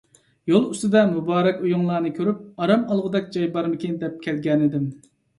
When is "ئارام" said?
2.63-2.85